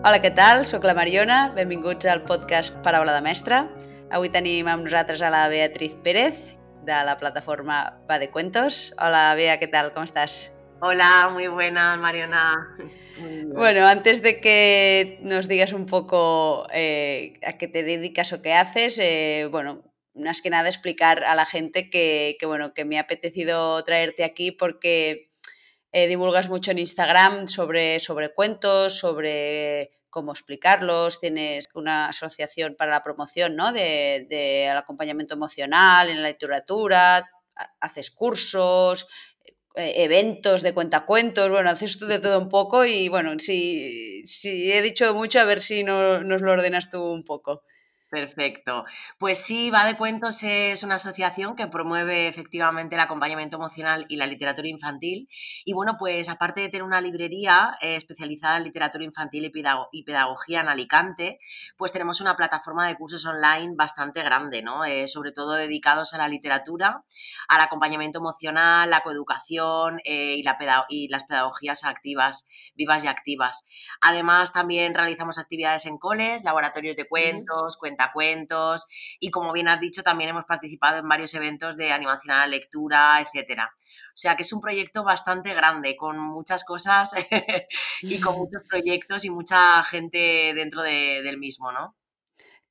[0.00, 0.62] Hola, què tal?
[0.64, 3.58] Soc la Mariona, benvinguts al podcast Paraula de Mestre.
[4.16, 6.38] Avui tenim amb nosaltres a la Beatriz Pérez,
[6.88, 7.76] de la plataforma
[8.08, 8.94] Va de Cuentos.
[8.96, 9.92] Hola, Bea, ¿qué tal?
[9.92, 10.50] ¿Cómo estás?
[10.80, 12.76] Hola, muy buena, Mariona.
[13.52, 18.54] Bueno, antes de que nos digas un poco eh, a qué te dedicas o qué
[18.54, 19.82] haces, eh, bueno,
[20.14, 24.24] más que nada explicar a la gente que, que, bueno, que me ha apetecido traerte
[24.24, 25.29] aquí porque
[25.92, 32.90] eh, divulgas mucho en Instagram sobre, sobre cuentos, sobre cómo explicarlos, tienes una asociación para
[32.90, 33.72] la promoción ¿no?
[33.72, 37.24] del de, acompañamiento emocional en la literatura,
[37.80, 39.06] haces cursos,
[39.76, 44.72] eh, eventos de cuentacuentos, bueno, haces tú de todo un poco y bueno, si, si
[44.72, 47.62] he dicho mucho, a ver si no, nos lo ordenas tú un poco.
[48.10, 48.84] Perfecto.
[49.18, 54.16] Pues sí, Va de Cuentos es una asociación que promueve efectivamente el acompañamiento emocional y
[54.16, 55.28] la literatura infantil.
[55.64, 60.60] Y bueno, pues aparte de tener una librería eh, especializada en literatura infantil y, pedagogía
[60.60, 61.38] en Alicante,
[61.76, 64.84] pues tenemos una plataforma de cursos online bastante grande, ¿no?
[64.84, 67.04] Eh, sobre todo dedicados a la literatura,
[67.46, 73.68] al acompañamiento emocional, la coeducación eh, y, la y las pedagogías activas, vivas y activas.
[74.00, 78.86] Además, también realizamos actividades en coles, laboratorios de cuentos, cuentos cuentos
[79.18, 82.46] y como bien has dicho también hemos participado en varios eventos de animación a la
[82.46, 83.72] lectura, etcétera.
[84.08, 87.12] O sea que es un proyecto bastante grande con muchas cosas
[88.02, 91.96] y con muchos proyectos y mucha gente dentro de, del mismo, ¿no?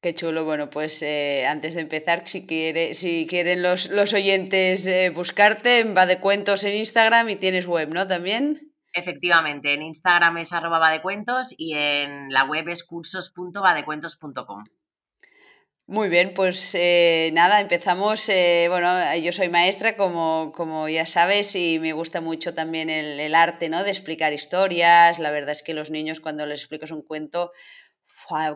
[0.02, 0.46] Qué chulo.
[0.46, 5.84] Bueno, pues eh, antes de empezar, si, quiere, si quieren los, los oyentes eh, buscarte,
[5.84, 8.08] va de cuentos en Instagram y tienes web, ¿no?
[8.08, 8.70] También.
[8.94, 14.64] Efectivamente, en Instagram es arroba va de cuentos y en la web es cursos.vadecuentos.com.
[15.90, 18.30] Muy bien, pues eh, nada, empezamos.
[18.30, 23.20] Eh, bueno, yo soy maestra, como, como, ya sabes, y me gusta mucho también el,
[23.20, 23.84] el, arte, ¿no?
[23.84, 25.18] De explicar historias.
[25.18, 27.54] La verdad es que los niños, cuando les explicas un cuento,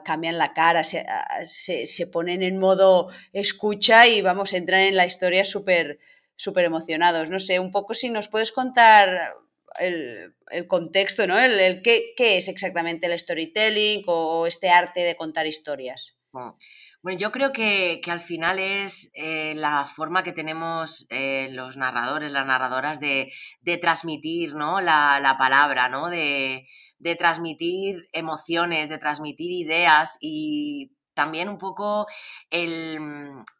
[0.05, 1.03] cambian la cara, se,
[1.47, 5.97] se, se, ponen en modo escucha y vamos, entran en la historia súper
[6.35, 7.31] súper emocionados.
[7.31, 9.33] No sé, un poco si nos puedes contar
[9.79, 11.39] el, el contexto, ¿no?
[11.39, 16.15] El, el qué, qué, es exactamente el storytelling o este arte de contar historias.
[16.31, 16.57] Bueno.
[17.03, 21.75] Bueno, yo creo que, que al final es eh, la forma que tenemos eh, los
[21.75, 23.29] narradores, las narradoras de,
[23.61, 24.79] de transmitir ¿no?
[24.79, 26.09] la, la, palabra, ¿no?
[26.09, 26.65] De,
[26.99, 32.07] de, transmitir emociones, de transmitir ideas y también un poco
[32.49, 32.97] el,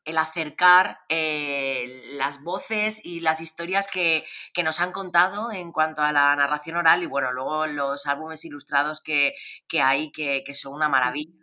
[0.06, 4.24] el acercar eh, las voces y las historias que,
[4.54, 8.46] que, nos han contado en cuanto a la narración oral y bueno, luego los álbumes
[8.46, 9.34] ilustrados que,
[9.68, 11.43] que hay que, que son una maravilla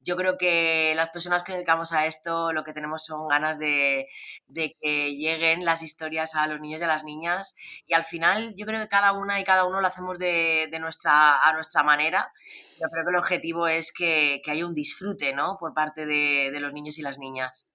[0.00, 4.08] yo creo que las personas que dedicamos a esto lo que tenemos son ganas de,
[4.46, 7.54] de, que lleguen las historias a los niños y a las niñas
[7.86, 10.78] y al final yo creo que cada una y cada uno lo hacemos de, de
[10.78, 12.32] nuestra, a nuestra manera.
[12.80, 15.56] Yo creo que el objetivo es que, que haya un disfrute ¿no?
[15.58, 17.70] por parte de, de los niños y las niñas.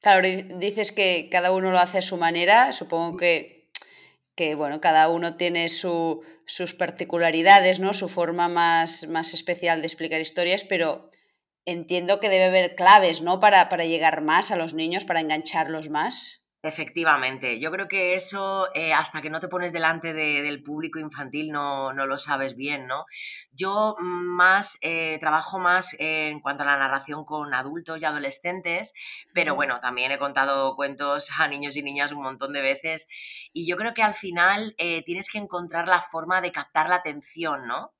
[0.00, 3.57] Claro, dices que cada uno lo hace a su manera, supongo que
[4.38, 7.92] que bueno, cada uno tiene su, sus particularidades, ¿no?
[7.92, 11.10] Su forma más, más especial de explicar historias, pero
[11.64, 13.40] entiendo que debe haber claves, ¿no?
[13.40, 16.44] Para, para llegar más a los niños, para engancharlos más.
[16.60, 20.98] Efectivamente, yo creo que eso eh, hasta que no te pones delante de, del público
[20.98, 23.04] infantil no, no, lo sabes bien, ¿no?
[23.52, 28.92] Yo más eh, trabajo más eh, en cuanto a la narración con adultos y adolescentes,
[29.32, 33.06] pero bueno, también he contado cuentos a niños y niñas un montón de veces
[33.52, 36.96] y yo creo que al final eh, tienes que encontrar la forma de captar la
[36.96, 37.92] atención, ¿no?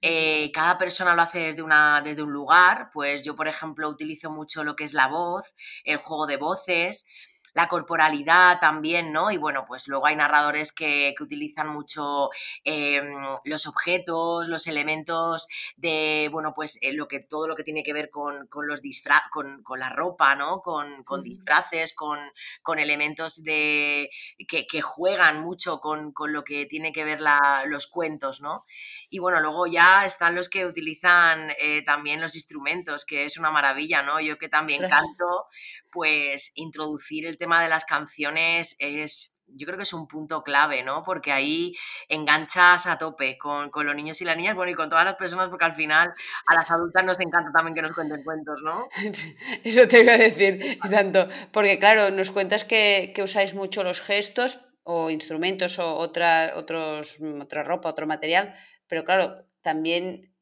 [0.00, 4.30] Eh, cada persona lo hace desde, una, desde un lugar, pues yo por ejemplo utilizo
[4.30, 7.06] mucho lo que es la voz, el juego de voces,
[7.54, 9.30] la corporalidad también, ¿no?
[9.30, 12.30] Y bueno, pues luego hay narradores que, que utilizan mucho
[12.64, 13.02] eh,
[13.44, 17.92] los objetos, los elementos de, bueno, pues eh, lo que, todo lo que tiene que
[17.92, 20.60] ver con, con los disfraces, con, con, la ropa, ¿no?
[20.62, 22.18] Con, con disfraces, con,
[22.62, 24.10] con, elementos de,
[24.48, 28.64] que, que juegan mucho con, lo que tiene que ver la, los cuentos, ¿no?
[29.12, 33.50] Y bueno, luego ya están los que utilizan eh, también los instrumentos, que es una
[33.50, 34.18] maravilla, ¿no?
[34.20, 35.48] Yo que también canto,
[35.90, 40.82] pues introducir el tema de las canciones es, yo creo que es un punto clave,
[40.82, 41.02] ¿no?
[41.02, 41.74] Porque ahí
[42.08, 45.16] enganchas a tope con, con, los niños y las niñas, bueno, y con todas las
[45.16, 46.14] personas, porque al final
[46.46, 48.88] a las adultas nos encanta también que nos cuenten cuentos, ¿no?
[49.62, 53.84] Eso te iba a decir, y tanto, porque claro, nos cuentas que, que usáis mucho
[53.84, 58.54] los gestos o instrumentos o otra, otros, otra ropa, otro material,
[58.92, 60.34] pero claro, también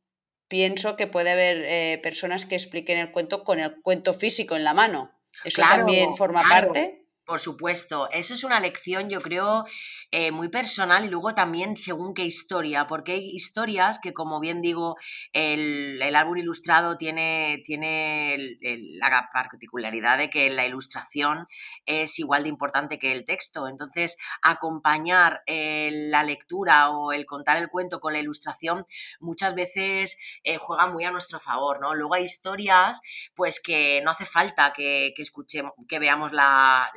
[0.48, 4.64] pienso que puede haber eh, personas que expliquen el cuento con el cuento físico en
[4.64, 5.12] la mano.
[5.44, 6.72] ¿Eso claro, también forma claro.
[6.72, 6.99] parte?
[7.30, 9.64] Por supuesto, eso es una lección, yo creo,
[10.10, 14.60] eh, muy personal y luego también según qué historia, porque hay historias que, como bien
[14.60, 14.96] digo,
[15.32, 18.58] el, álbum ilustrado tiene, tiene
[18.98, 21.46] la particularidad de que la ilustración
[21.86, 23.68] es igual de importante que el texto.
[23.68, 28.84] Entonces, acompañar eh, la lectura o el contar el cuento con la ilustración
[29.20, 31.94] muchas veces eh, juega muy a nuestro favor, ¿no?
[31.94, 33.00] Luego hay historias,
[33.36, 36.90] pues que no hace falta que, escuchemos, que veamos la,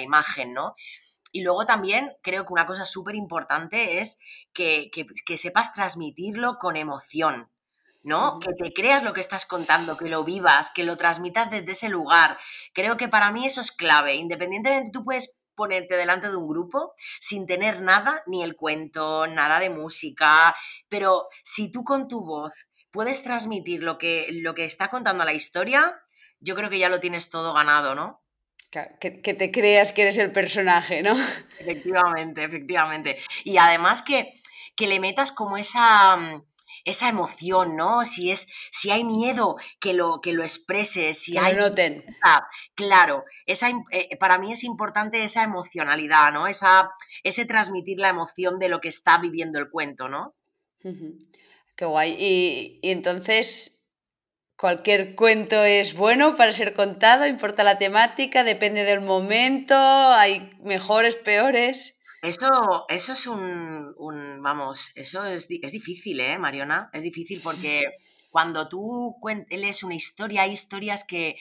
[0.00, 0.74] imagen, ¿no?
[1.32, 4.18] Y luego también creo que una cosa súper importante es
[4.52, 4.90] que,
[5.36, 7.50] sepas transmitirlo con emoción,
[8.02, 8.38] ¿no?
[8.38, 11.88] Que te creas lo que estás contando, que lo vivas, que lo transmitas desde ese
[11.88, 12.38] lugar.
[12.72, 14.14] Creo que para mí eso es clave.
[14.14, 19.58] Independientemente, tú puedes ponerte delante de un grupo sin tener nada, ni el cuento, nada
[19.58, 20.54] de música,
[20.88, 22.54] pero si tú con tu voz
[22.90, 26.00] puedes transmitir lo que, lo que está contando la historia,
[26.40, 28.22] yo creo que ya lo tienes todo ganado, ¿no?
[28.70, 31.16] Que, te creas que eres el personaje, ¿no?
[31.58, 33.18] Efectivamente, efectivamente.
[33.44, 34.32] Y además que,
[34.74, 36.42] que le metas como esa, mm,
[36.84, 38.04] esa emoción, ¿no?
[38.04, 41.56] Si es, si hay miedo, que lo, que lo expreses, si hay.
[41.56, 42.04] noten.
[42.74, 46.46] Claro, esa, eh, para mí es importante esa emocionalidad, ¿no?
[46.46, 46.90] Esa,
[47.24, 50.34] ese transmitir la emoción de lo que está viviendo el cuento, ¿no?
[51.76, 52.16] Qué guay.
[52.18, 53.75] Y, y entonces,
[54.58, 61.16] Cualquier cuento es bueno para ser contado, importa la temática, depende del momento, hay mejores,
[61.16, 61.98] peores.
[62.22, 63.94] Eso, eso es un,
[64.42, 66.88] vamos, eso es, es, difícil, ¿eh, Mariona?
[66.94, 67.82] Es difícil porque
[68.30, 69.16] cuando tú
[69.50, 71.36] lees una historia, hay historias que,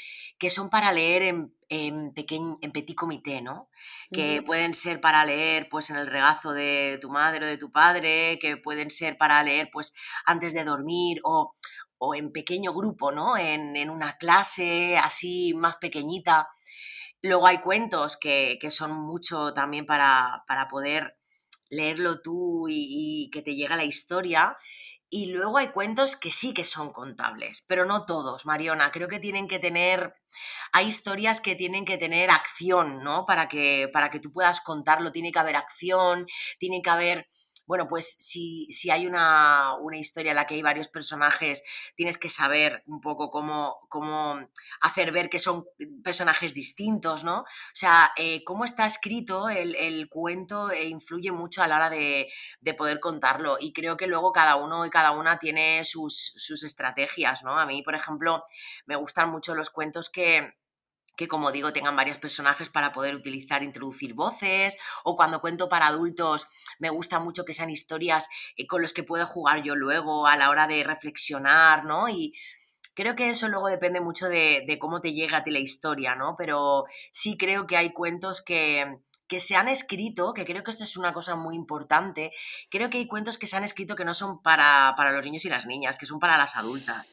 [0.49, 3.69] son para leer en, en, en petit comité, ¿no?
[4.11, 7.71] Que pueden ser para leer pues en el regazo de tu madre o de tu
[7.71, 9.93] padre, que pueden ser para leer pues
[10.25, 11.53] antes de dormir o,
[11.97, 13.37] o en pequeño grupo, ¿no?
[13.37, 16.49] En, una clase así más pequeñita.
[17.21, 21.17] Luego hay cuentos que, son mucho también para, poder
[21.69, 24.57] leerlo tú y, que te llegue la historia.
[25.09, 28.91] Y luego hay cuentos que sí que son contables, pero no todos, Mariona.
[28.91, 30.13] Creo que tienen que tener,
[30.73, 33.25] hay historias que tienen que tener acción, ¿no?
[33.25, 36.25] Para que, para que tú puedas contarlo, tiene que haber acción,
[36.59, 37.27] tiene que haber
[37.65, 41.63] bueno, pues si, si hay una, historia en la que hay varios personajes,
[41.95, 44.39] tienes que saber un poco cómo, cómo
[44.81, 45.65] hacer ver que son
[46.03, 47.39] personajes distintos, ¿no?
[47.39, 52.29] O sea, eh, cómo está escrito el, cuento eh, influye mucho a la hora de,
[52.77, 57.43] poder contarlo y creo que luego cada uno y cada una tiene sus, sus estrategias,
[57.43, 57.57] ¿no?
[57.57, 58.43] A mí, por ejemplo,
[58.85, 60.55] me gustan mucho los cuentos que
[61.15, 65.87] que como digo tengan varios personajes para poder utilizar, introducir voces, o cuando cuento para
[65.87, 66.47] adultos
[66.79, 68.27] me gusta mucho que sean historias
[68.57, 72.09] eh, con los que puedo jugar yo luego a la hora de reflexionar, ¿no?
[72.09, 72.33] Y
[72.95, 76.35] creo que eso luego depende mucho de, cómo te llega a ti la historia, ¿no?
[76.37, 80.83] Pero sí creo que hay cuentos que, que se han escrito, que creo que esto
[80.83, 82.31] es una cosa muy importante,
[82.69, 85.45] creo que hay cuentos que se han escrito que no son para, para los niños
[85.45, 87.05] y las niñas, que son para las adultas.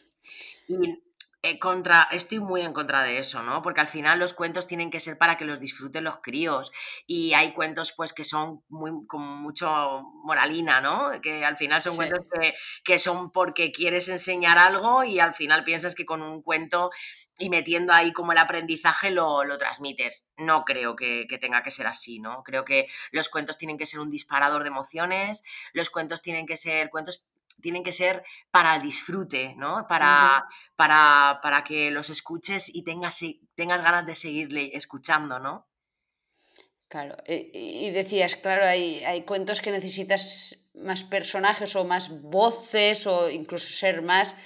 [0.69, 1.03] Y
[1.45, 3.63] eh, contra, estoy muy en contra de eso, ¿no?
[3.63, 6.71] Porque al final los cuentos tienen que ser para que los disfruten los críos
[7.05, 11.21] y hay cuentos pues que son muy, con mucho moralina, ¿no?
[11.21, 12.21] Que al final son cuentos
[12.85, 16.91] que, son porque quieres enseñar algo y al final piensas que con un cuento
[17.39, 20.29] y metiendo ahí como el aprendizaje lo, lo transmites.
[20.37, 22.45] No creo que, que, tenga que ser así, ¿no?
[22.45, 26.57] Creo que los cuentos tienen que ser un disparador de emociones, los cuentos tienen que
[26.57, 27.27] ser cuentos
[27.63, 29.87] tienen que ser para el disfrute, ¿no?
[29.89, 30.45] Para,
[30.77, 33.21] para, para que los escuches y tengas,
[33.55, 35.67] tengas ganas de seguirle escuchando, ¿no?
[36.93, 43.07] Claro, eh, y decías, claro, hay, hay cuentos que necesitas más personajes o más voces
[43.07, 44.37] o incluso ser más...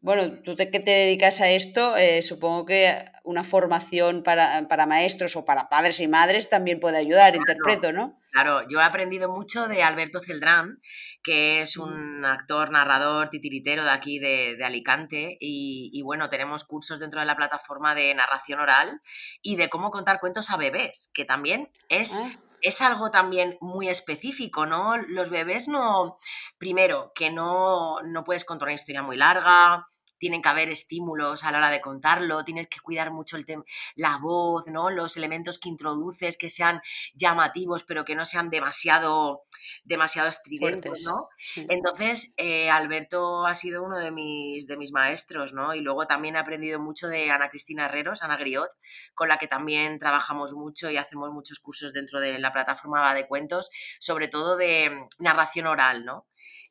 [0.00, 5.36] Bueno, tú que te dedicas a esto, eh, supongo que una formación para, para, maestros
[5.36, 8.18] o para padres y madres también puede ayudar, interpreto, ¿no?
[8.36, 10.82] Claro, yo he aprendido mucho de Alberto Celdrán,
[11.22, 15.38] que es un actor, narrador, titiritero de aquí de, Alicante.
[15.40, 19.00] Y, bueno, tenemos cursos dentro de la plataforma de narración oral
[19.40, 22.12] y de cómo contar cuentos a bebés, que también es...
[22.12, 22.30] Ah.
[22.62, 24.96] Es algo también muy específico, ¿no?
[24.96, 26.16] Los bebés no,
[26.58, 29.84] primero, que no, no puedes contar una historia muy larga,
[30.18, 33.46] tienen que haber estímulos a la hora de contarlo, tienes que cuidar mucho el
[33.94, 34.90] la voz, ¿no?
[34.90, 36.80] Los elementos que introduces que sean
[37.14, 39.42] llamativos, pero que no sean demasiado,
[39.84, 41.28] demasiado estridentes, ¿no?
[41.54, 45.74] Entonces, eh, Alberto ha sido uno de mis, de mis maestros, ¿no?
[45.74, 48.70] Y luego también he aprendido mucho de Ana Cristina Herreros, Ana Griot,
[49.14, 53.26] con la que también trabajamos mucho y hacemos muchos cursos dentro de la plataforma de
[53.26, 56.26] cuentos, sobre todo de narración oral, ¿no?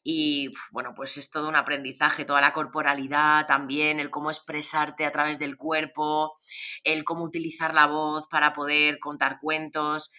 [0.07, 5.11] Y bueno, pues es todo un aprendizaje, toda la corporalidad también, el cómo expresarte a
[5.11, 6.37] través del cuerpo,
[6.83, 10.11] el cómo utilizar la voz para poder contar cuentos.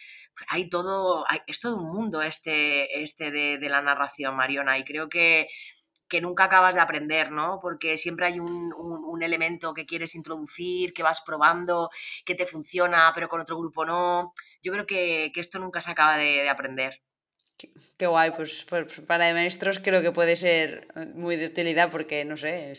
[0.48, 5.48] Hay todo, es todo un mundo este, este de, la narración, Mariona, y creo que,
[6.08, 7.60] que nunca acabas de aprender, ¿no?
[7.62, 11.90] Porque siempre hay un, elemento que quieres introducir, que vas probando,
[12.24, 14.32] que te funciona, pero con otro grupo no.
[14.62, 17.02] Yo creo que, esto nunca se acaba de aprender.
[17.58, 22.24] Qué, guay, pues, pues, para maestros creo que puede ser eh, muy de utilidad porque,
[22.24, 22.72] no sé,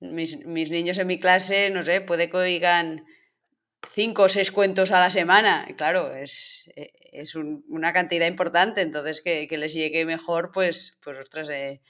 [0.00, 0.36] mis,
[0.70, 3.06] niños en mi clase, no sé, puede que oigan
[3.92, 5.66] cinco o seis cuentos a la semana.
[5.76, 11.48] Claro, es, e, es una cantidad importante, entonces que, les llegue mejor, pues, pues ostras,
[11.48, 11.80] eh,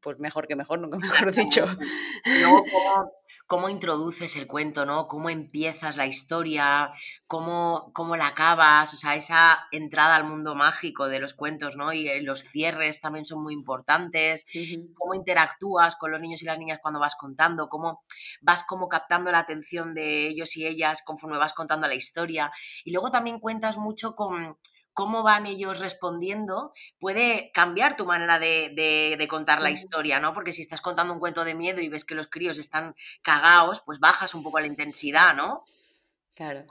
[0.00, 1.66] pues mejor que mejor, nunca mejor dicho.
[3.48, 5.08] cómo, introduces el cuento, ¿no?
[5.08, 6.92] Cómo empiezas la historia,
[7.26, 11.92] cómo, cómo la acabas, o sea, esa entrada al mundo mágico de los cuentos, ¿no?
[11.92, 14.46] Y eh, los cierres también son muy importantes,
[14.94, 18.02] cómo interactúas con los niños y las niñas cuando vas contando, cómo
[18.42, 22.52] vas como captando la atención de ellos y ellas conforme vas contando la historia.
[22.84, 24.58] Y luego también cuentas mucho con
[24.98, 30.34] cómo van ellos respondiendo, puede cambiar tu manera de, contar la historia, ¿no?
[30.34, 33.80] Porque si estás contando un cuento de miedo y ves que los críos están cagados,
[33.86, 35.62] pues bajas un poco la intensidad, ¿no?
[36.34, 36.66] Claro.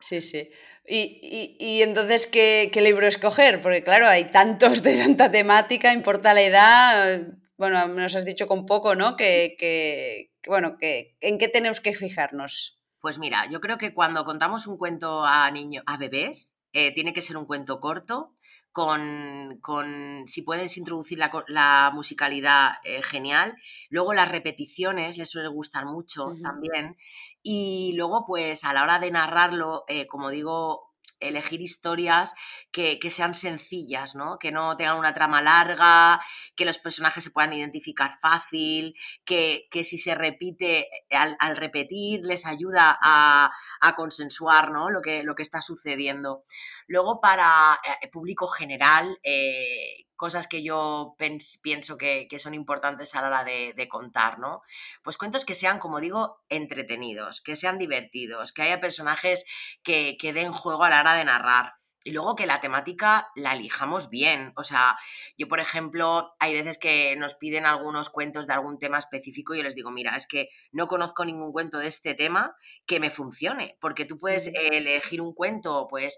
[0.00, 0.50] Sí, sí.
[0.86, 3.62] Y, entonces, ¿qué, libro escoger?
[3.62, 7.22] Porque claro, hay tantos de tanta temática, importa la edad.
[7.56, 9.16] Bueno, nos has dicho con poco, ¿no?
[9.16, 12.78] Que, bueno, que, ¿en qué tenemos que fijarnos?
[13.00, 17.14] Pues mira, yo creo que cuando contamos un cuento a niños, a bebés, eh, tiene
[17.14, 18.34] que ser un cuento corto,
[18.70, 23.54] con, si puedes introducir la, musicalidad, eh, genial.
[23.88, 26.98] Luego las repeticiones les suele gustar mucho también.
[27.42, 32.34] Y luego, pues a la hora de narrarlo, eh, como digo, elegir historias
[32.70, 34.38] que, sean sencillas, ¿no?
[34.38, 36.20] Que no tengan una trama larga,
[36.54, 38.94] que los personajes se puedan identificar fácil,
[39.24, 43.50] que, si se repite, al, repetir les ayuda a,
[43.96, 44.90] consensuar ¿no?
[44.90, 46.42] lo, que, lo que está sucediendo.
[46.86, 51.14] Luego, para el eh, público general, eh, cosas que yo
[51.62, 54.62] pienso que, son importantes a la hora de, contar, ¿no?
[55.02, 59.44] Pues cuentos que sean, como digo, entretenidos, que sean divertidos, que haya personajes
[59.82, 61.74] que, que den juego a la hora de narrar.
[62.06, 64.52] Y luego que la temática la elijamos bien.
[64.54, 64.96] O sea,
[65.36, 69.58] yo, por ejemplo, hay veces que nos piden algunos cuentos de algún tema específico y
[69.58, 72.54] yo les digo, mira, es que no conozco ningún cuento de este tema
[72.86, 76.16] que me funcione, porque tú puedes elegir un cuento, pues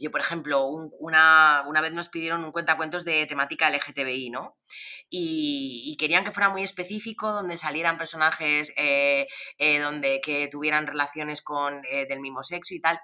[0.00, 4.56] yo, por ejemplo, una, vez nos pidieron un cuentacuentos de temática LGTBI, ¿no?
[5.08, 9.26] Y, querían que fuera muy específico, donde salieran personajes eh,
[9.58, 12.98] eh, donde, que tuvieran relaciones con, eh, del mismo sexo y tal.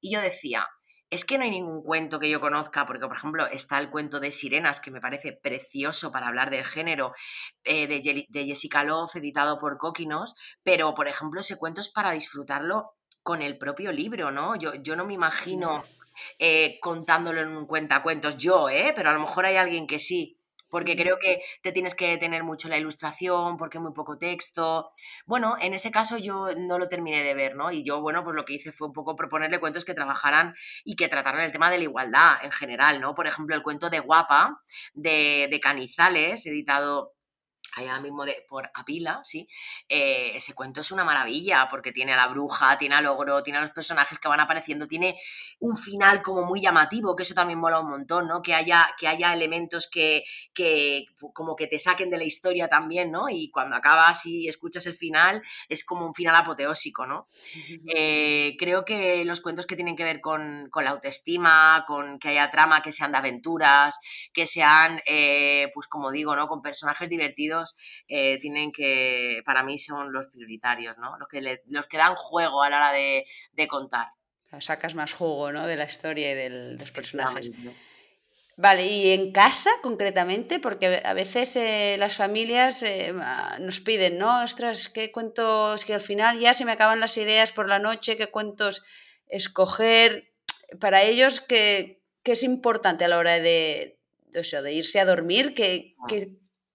[0.00, 0.68] Y yo decía,
[1.10, 4.20] es que no hay ningún cuento que yo conozca, porque por ejemplo está el cuento
[4.20, 7.12] de Sirenas, que me parece precioso para hablar del género,
[7.64, 12.92] de, de, Jessica Love, editado por Coquinos, pero por ejemplo ese cuento es para disfrutarlo
[13.22, 14.56] con el propio libro, ¿no?
[14.56, 15.84] Yo, yo no me imagino
[16.38, 18.92] eh, contándolo en un cuentacuentos yo, ¿eh?
[18.94, 20.36] Pero a lo mejor hay alguien que sí.
[20.70, 24.90] Porque creo que te tienes que tener mucho la ilustración, porque muy poco texto.
[25.24, 27.70] Bueno, en ese caso yo no lo terminé de ver, ¿no?
[27.72, 30.94] Y yo, bueno, pues lo que hice fue un poco proponerle cuentos que trabajaran y
[30.96, 33.14] que trataran el tema de la igualdad en general, ¿no?
[33.14, 34.60] Por ejemplo, el cuento de Guapa,
[34.92, 37.14] de, de Canizales, editado
[37.74, 39.48] allá mismo de, por Apila, ¿sí?
[39.88, 43.58] Eh, ese cuento es una maravilla porque tiene a la bruja, tiene al ogro, tiene
[43.58, 45.18] a los personajes que van apareciendo, tiene
[45.60, 48.42] un final como muy llamativo, que eso también mola un montón, ¿no?
[48.42, 53.10] Que haya, que haya elementos que, que como que te saquen de la historia también,
[53.10, 53.28] ¿no?
[53.28, 57.26] Y cuando acabas y escuchas el final, es como un final apoteósico, ¿no?
[58.00, 62.50] Eh, creo que los cuentos que tienen que ver con, la autoestima, con que haya
[62.50, 63.98] trama, que sean de aventuras,
[64.32, 66.48] que sean, eh, pues como digo, ¿no?
[66.48, 67.57] Con personajes divertidos
[68.06, 71.16] eh, tienen que, para mí son los prioritarios, ¿no?
[71.18, 73.24] Los que, los que dan juego a la hora de,
[73.68, 74.08] contar.
[74.60, 75.66] Sacas más juego, ¿no?
[75.66, 77.50] De la historia y de los personajes.
[78.60, 83.14] Vale, y en casa concretamente, porque a veces eh, las familias eh,
[83.60, 84.42] nos piden, ¿no?
[84.42, 85.84] Ostras, ¿qué cuentos?
[85.84, 88.82] Que al final ya se me acaban las ideas por la noche, ¿qué cuentos
[89.28, 90.32] escoger?
[90.80, 94.00] Para ellos, ¿qué, es importante a la hora de,
[94.32, 95.54] de, irse a dormir?
[95.54, 96.06] ¿Qué, ah.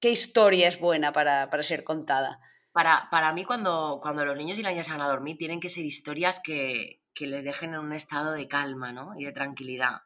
[0.04, 2.42] ¿Qué historia es buena para, ser contada?
[2.74, 5.70] Para, para, mí, cuando, cuando los niños y las niñas van a dormir, tienen que
[5.70, 9.14] ser historias que, les dejen en un estado de calma ¿no?
[9.18, 10.02] y de tranquilidad.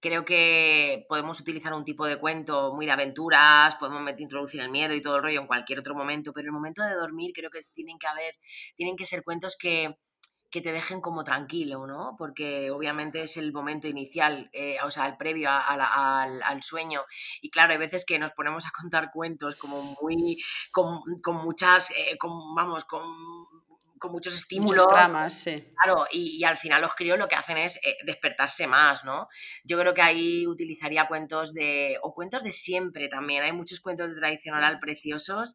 [0.00, 4.94] Creo que podemos utilizar un tipo de cuento muy de aventuras, podemos introducir el miedo
[4.96, 7.50] y todo el rollo en cualquier otro momento, pero en el momento de dormir creo
[7.50, 8.34] que tienen que haber,
[8.74, 9.94] tienen que ser cuentos que,
[10.50, 12.16] que te dejen como tranquilo, ¿no?
[12.18, 17.02] Porque obviamente es el momento inicial, eh, o sea, el previo al, sueño.
[17.40, 20.42] Y claro, hay veces que nos ponemos a contar cuentos como muy,
[20.72, 21.00] con,
[21.42, 22.18] muchas, eh,
[22.54, 23.00] vamos, con
[24.00, 24.88] con muchos estímulos.
[24.88, 25.62] Dramas, sí.
[25.82, 29.28] Claro, y, al final los críos lo que hacen es eh, despertarse más, ¿no?
[29.62, 33.42] Yo creo que ahí utilizaría cuentos de, o cuentos de siempre también.
[33.42, 35.54] Hay muchos cuentos de tradicional preciosos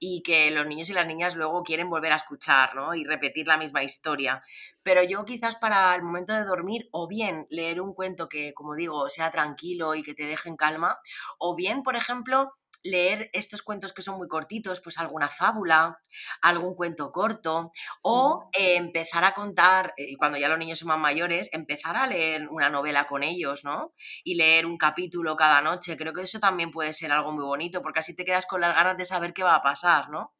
[0.00, 2.94] y que los niños y las niñas luego quieren volver a escuchar, ¿no?
[2.94, 4.42] Y repetir la misma historia.
[4.82, 8.74] Pero yo quizás para el momento de dormir, o bien leer un cuento que, como
[8.74, 10.98] digo, sea tranquilo y que te deje en calma,
[11.38, 16.00] o bien, por ejemplo, leer estos cuentos que son muy cortitos, pues alguna fábula,
[16.42, 20.88] algún cuento corto, o eh, empezar a contar, y eh, cuando ya los niños son
[20.88, 23.92] más mayores, empezar a leer una novela con ellos, ¿no?
[24.24, 25.96] Y leer un capítulo cada noche.
[25.96, 28.74] Creo que eso también puede ser algo muy bonito, porque así te quedas con las
[28.74, 30.34] ganas de saber qué va a pasar, ¿no?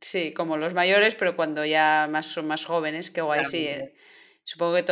[0.00, 3.66] Sí, como los mayores, pero cuando ya más son más jóvenes, qué guay, sí.
[3.66, 3.94] Eh.
[4.48, 4.86] Supongo que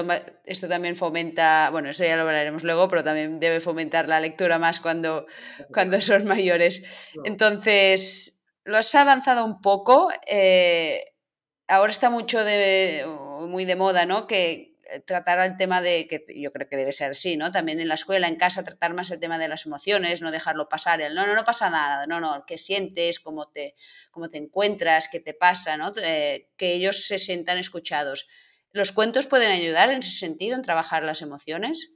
[0.46, 4.58] esto también fomenta, bueno, eso ya lo hablaremos luego, pero también debe fomentar la lectura
[4.58, 5.26] más cuando,
[5.72, 6.82] cuando son mayores.
[7.22, 10.10] Entonces, lo has avanzado un poco.
[10.26, 11.04] Eh,
[11.68, 13.06] ahora está mucho de,
[13.42, 14.26] muy de moda, ¿no?
[14.26, 17.52] Que eh, tratar el tema de, que yo creo que debe ser así, ¿no?
[17.52, 20.68] También en la escuela, en casa, tratar más el tema de las emociones, no dejarlo
[20.68, 23.76] pasar, el no, no, no pasa nada, no, no, qué sientes, cómo te,
[24.10, 25.92] cómo te encuentras, qué te pasa, ¿no?
[26.02, 28.26] Eh, que ellos se sientan escuchados.
[28.74, 31.92] ¿Los cuentos pueden ayudar en ese sentido, en trabajar las emociones?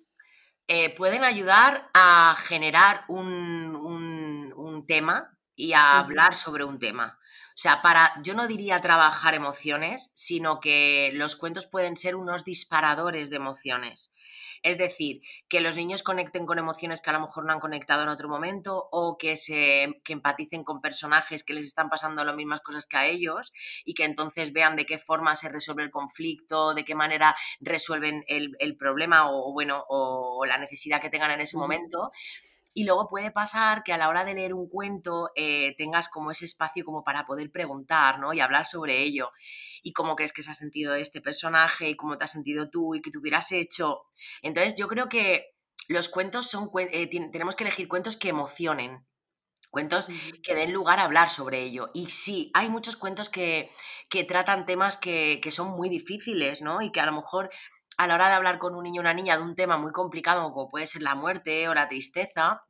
[0.68, 7.18] Eh, pueden ayudar a generar un, tema y a hablar sobre un tema.
[7.48, 12.44] O sea, para, yo no diría trabajar emociones, sino que los cuentos pueden ser unos
[12.44, 14.14] disparadores de emociones.
[14.62, 18.02] Es decir, que los niños conecten con emociones que a lo mejor no han conectado
[18.02, 22.36] en otro momento o que, se, que empaticen con personajes que les están pasando las
[22.36, 23.52] mismas cosas que a ellos
[23.84, 28.24] y que entonces vean de qué forma se resuelve el conflicto, de qué manera resuelven
[28.28, 32.12] el, problema o, bueno, o la necesidad que tengan en ese momento.
[32.78, 36.30] Y luego puede pasar que a la hora de leer un cuento eh, tengas como
[36.30, 38.32] ese espacio como para poder preguntar, ¿no?
[38.32, 39.32] Y hablar sobre ello.
[39.82, 42.94] Y cómo crees que se ha sentido este personaje y cómo te has sentido tú
[42.94, 44.04] y qué te hubieras hecho.
[44.42, 45.56] Entonces yo creo que
[45.88, 49.04] los cuentos son, eh, tenemos que elegir cuentos que emocionen,
[49.70, 50.08] cuentos
[50.44, 51.90] que den lugar a hablar sobre ello.
[51.94, 53.72] Y sí, hay muchos cuentos que,
[54.08, 56.80] que tratan temas que, que, son muy difíciles, ¿no?
[56.80, 57.50] Y que a lo mejor
[57.98, 59.92] a la hora de hablar con un niño o una niña de un tema muy
[59.92, 62.62] complicado como puede ser la muerte o la tristeza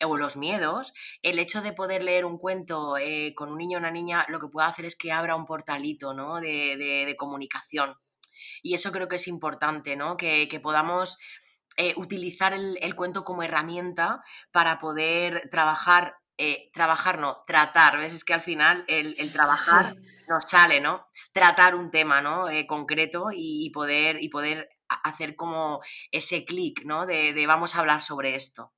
[0.00, 0.92] eh, o los miedos,
[1.22, 4.40] el hecho de poder leer un cuento eh, con un niño o una niña lo
[4.40, 6.40] que puede hacer es que abra un portalito ¿no?
[6.40, 7.94] de, comunicación.
[8.62, 10.16] Y eso creo que es importante, ¿no?
[10.16, 11.18] que, podamos
[11.76, 16.16] eh, utilizar el, cuento como herramienta para poder trabajar,
[16.72, 18.14] trabajar no, tratar, ¿ves?
[18.14, 19.94] Es que al final el, trabajar
[20.28, 21.06] nos sale, ¿no?
[21.32, 22.48] Tratar un tema ¿no?
[22.48, 27.06] Eh, concreto y, poder, y poder hacer como ese clic, ¿no?
[27.06, 28.72] De, vamos a hablar sobre esto.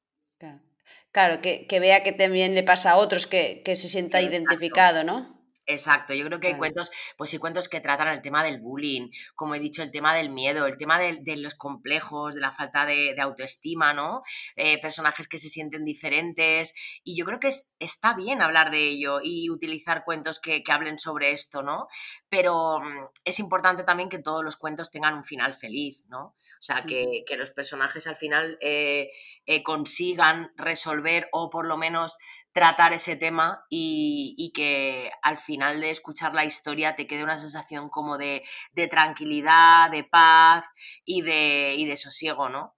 [1.12, 5.33] Claro, que, vea que también le pasa a otros, que, se sienta identificado, ¿no?
[5.66, 9.09] Exacto, yo creo que hay cuentos, pues hay cuentos que tratan el tema del bullying,
[9.35, 12.85] como he dicho, el tema del miedo, el tema de, los complejos, de la falta
[12.85, 14.22] de, autoestima, ¿no?
[14.57, 16.74] Eh, personajes que se sienten diferentes.
[17.03, 21.33] Y yo creo que está bien hablar de ello y utilizar cuentos que, hablen sobre
[21.33, 21.87] esto, ¿no?
[22.29, 26.20] Pero mm, es importante también que todos los cuentos tengan un final feliz, ¿no?
[26.24, 29.11] O sea, que, los personajes al final eh,
[29.46, 32.18] eh, consigan resolver o por lo menos
[32.54, 37.90] tratar ese tema y, que al final de escuchar la historia te quede una sensación
[37.90, 38.44] como de,
[38.88, 40.64] tranquilidad, de paz
[41.04, 42.76] y de, de sosiego, ¿no?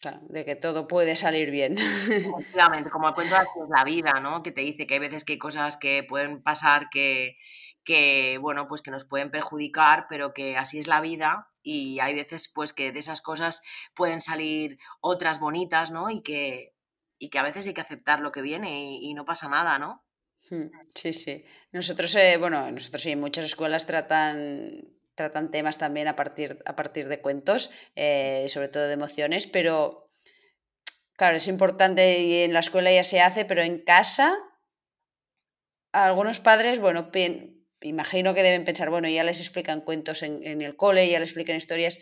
[0.00, 1.76] Claro, de que todo puede salir bien.
[2.08, 3.44] Efectivamente, como el cuento de
[3.76, 4.44] la vida, ¿no?
[4.44, 7.36] Que te dice que hay veces que hay cosas que pueden pasar que,
[7.84, 12.14] que, bueno, pues que nos pueden perjudicar, pero que así es la vida y hay
[12.14, 13.62] veces pues que de esas cosas
[13.94, 16.10] pueden salir otras bonitas, ¿no?
[16.10, 16.74] Y que,
[17.22, 20.04] y que a veces hay que aceptar lo que viene y, no pasa nada, ¿no?
[20.50, 21.44] Hmm, sí, sí.
[21.70, 27.06] Nosotros, eh, bueno, nosotros sí, muchas escuelas tratan, tratan temas también a partir, a partir
[27.06, 30.08] de cuentos, eh, sobre todo de emociones, pero
[31.16, 34.36] claro, es importante y en la escuela ya se hace, pero en casa,
[35.92, 37.12] algunos padres, bueno,
[37.82, 41.28] imagino que deben pensar, bueno, ya les explican cuentos en, en el cole, ya les
[41.28, 42.00] explican historias.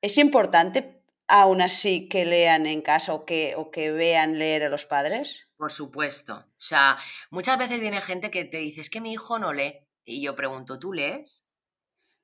[0.00, 4.68] Es importante aún así que lean en casa o que, o que vean leer a
[4.68, 5.48] los padres?
[5.56, 6.36] Por supuesto.
[6.36, 6.98] O sea,
[7.30, 9.86] muchas veces viene gente que te dice, es que mi hijo no lee.
[10.04, 11.50] Y yo pregunto, ¿tú lees?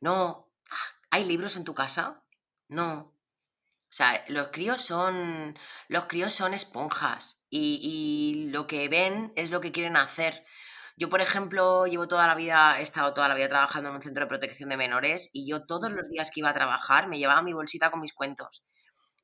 [0.00, 0.52] No.
[1.10, 2.22] ¿Hay libros en tu casa?
[2.68, 3.16] No.
[3.90, 5.58] O sea, los críos son.
[5.88, 7.44] Los críos son esponjas.
[7.48, 10.44] Y, y lo que ven es lo que quieren hacer.
[10.96, 14.02] Yo, por ejemplo, llevo toda la vida, he estado toda la vida trabajando en un
[14.02, 17.18] centro de protección de menores y yo todos los días que iba a trabajar me
[17.18, 18.62] llevaba mi bolsita con mis cuentos.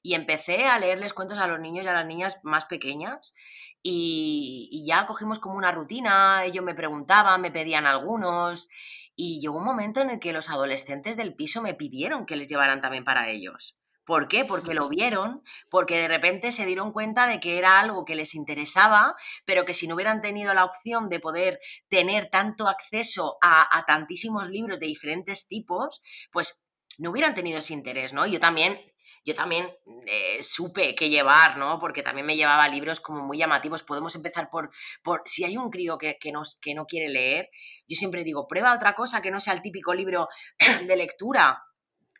[0.06, 3.34] Y empecé a leerles cuentos a los niños y a las niñas más pequeñas
[3.82, 8.68] y, y ya cogimos como una rutina, ellos me preguntaban, me pedían algunos
[9.16, 12.46] y llegó un momento en el que los adolescentes del piso me pidieron que les
[12.46, 13.76] llevaran también para ellos.
[14.04, 14.44] ¿Por qué?
[14.44, 18.36] Porque lo vieron, porque de repente se dieron cuenta de que era algo que les
[18.36, 23.84] interesaba, pero que si no hubieran tenido la opción de poder tener tanto acceso a,
[23.88, 28.24] tantísimos libros de diferentes tipos, pues no hubieran tenido ese interés, ¿no?
[28.26, 28.78] Yo también
[29.26, 29.68] yo también
[30.06, 31.80] eh, supe qué llevar, ¿no?
[31.80, 33.82] Porque también me llevaba libros como muy llamativos.
[33.82, 34.70] Podemos empezar por,
[35.02, 37.50] por si hay un crío que, que, que no quiere leer,
[37.88, 40.28] yo siempre digo, prueba otra cosa que no sea el típico libro
[40.86, 41.60] de lectura.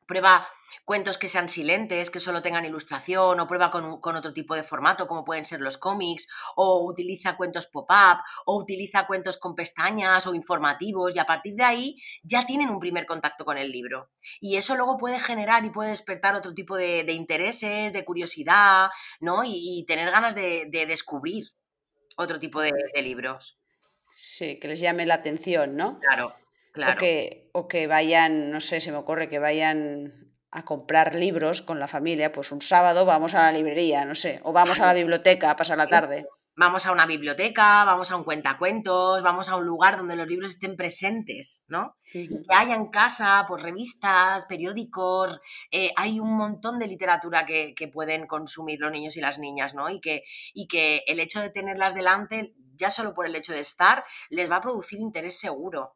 [0.07, 0.47] Prueba
[0.87, 4.63] cuentos que sean silentes, que solo tengan ilustración, o prueba con, con otro tipo de
[4.63, 10.29] formato, como pueden ser los cómics, o utiliza cuentos pop-up, o utiliza cuentos con pestañas
[10.29, 14.13] o informativos, y a partir de ahí ya tienen un primer contacto con el libro.
[14.41, 18.89] Y eso luego puede generar y puede despertar otro tipo de, intereses, de curiosidad,
[19.21, 19.43] ¿no?
[19.45, 21.49] Y, tener ganas de, descubrir
[22.17, 23.59] otro tipo de, libros.
[24.09, 25.99] Sí, que les llame la atención, ¿no?
[25.99, 26.33] Claro,
[26.77, 26.95] claro.
[26.95, 31.63] O que, o que vayan, no sé, se me ocurre que vayan a comprar libros
[31.63, 34.87] con la familia, pues un sábado vamos a la librería, no sé, o vamos a
[34.87, 36.27] la biblioteca a pasar la tarde.
[36.59, 40.53] Vamos a una biblioteca, vamos a un cuentacuentos, vamos a un lugar donde los libros
[40.53, 41.97] estén presentes, ¿no?
[42.11, 45.39] Que haya en casa, pues revistas, periódicos,
[45.71, 49.91] eh, hay un montón de literatura que, pueden consumir los niños y las niñas, ¿no?
[49.91, 50.23] Y que,
[50.55, 54.51] y que el hecho de tenerlas delante, ya solo por el hecho de estar, les
[54.51, 55.96] va a producir interés seguro.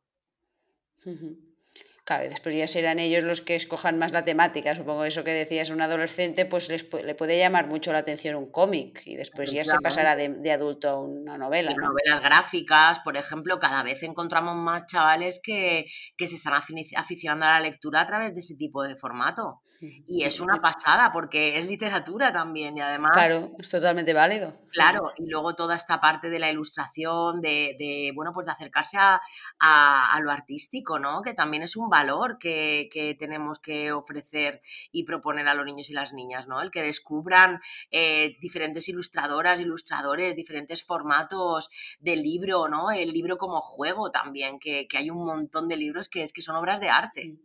[2.04, 4.74] Claro, después ya serán ellos los que escojan más la temática.
[4.74, 8.50] Supongo eso que decías, un adolescente, pues les, le puede llamar mucho la atención un
[8.50, 11.70] cómic y después ya se pasará de, adulto a una novela.
[11.70, 11.88] ¿no?
[11.88, 15.86] Novelas gráficas, por ejemplo, cada vez encontramos más chavales que,
[16.16, 19.60] que se están aficionando a la lectura a través de ese tipo de formato.
[19.80, 23.12] Y es una pasada porque es literatura también y además...
[23.14, 24.54] Claro, es totalmente válido.
[24.70, 28.98] Claro, y luego toda esta parte de la ilustración, de, de bueno, pues de acercarse
[28.98, 29.20] a,
[29.58, 31.22] a, lo artístico, ¿no?
[31.22, 34.60] Que también es un valor que, que, tenemos que ofrecer
[34.92, 36.60] y proponer a los niños y las niñas, ¿no?
[36.60, 42.90] El que descubran eh, diferentes ilustradoras, ilustradores, diferentes formatos de libro, ¿no?
[42.90, 46.42] El libro como juego también, que, que hay un montón de libros que es que
[46.42, 47.38] son obras de arte.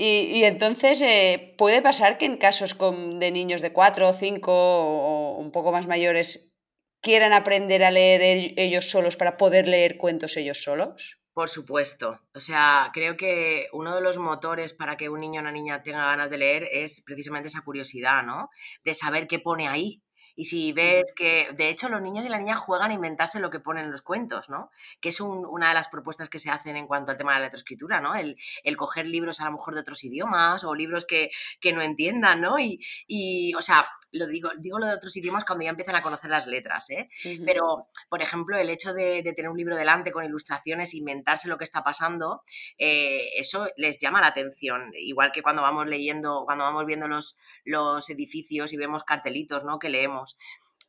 [0.00, 5.36] Y, entonces eh, puede pasar que en casos de niños de 4 o 5 o
[5.38, 6.54] un poco más mayores
[7.02, 11.18] quieran aprender a leer ellos solos para poder leer cuentos ellos solos.
[11.32, 12.20] Por supuesto.
[12.32, 15.82] O sea, creo que uno de los motores para que un niño o una niña
[15.82, 18.50] tenga ganas de leer es precisamente esa curiosidad, ¿no?
[18.84, 20.04] De saber qué pone ahí,
[20.38, 23.50] y si ves que, de hecho, los niños y las niñas juegan a inventarse lo
[23.50, 24.70] que ponen en los cuentos, ¿no?
[25.00, 27.46] Que es una de las propuestas que se hacen en cuanto al tema de la
[27.46, 28.14] letroescritura, ¿no?
[28.14, 31.82] El, el coger libros a lo mejor de otros idiomas o libros que, que no
[31.82, 32.60] entiendan, ¿no?
[32.60, 36.02] Y, y, o sea, lo digo, digo lo de otros idiomas cuando ya empiezan a
[36.02, 37.08] conocer las letras, ¿eh?
[37.44, 41.64] Pero, por ejemplo, el hecho de, tener un libro delante con ilustraciones, inventarse lo que
[41.64, 42.42] está pasando,
[42.78, 44.92] eh, eso les llama la atención.
[44.94, 49.80] Igual que cuando vamos leyendo, cuando vamos viendo los, los edificios y vemos cartelitos, ¿no?
[49.80, 50.27] Que leemos